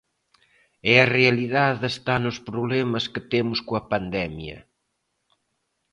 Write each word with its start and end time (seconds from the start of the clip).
E 0.91 0.93
a 1.03 1.09
realidade 1.17 1.85
está 1.93 2.15
nos 2.23 2.37
problemas 2.49 3.03
que 3.13 3.21
temos 3.33 3.59
coa 3.67 3.83
pandemia. 3.91 4.57